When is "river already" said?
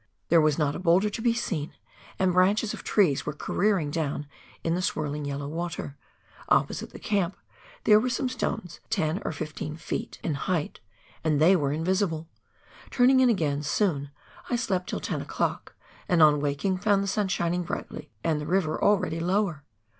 18.47-19.19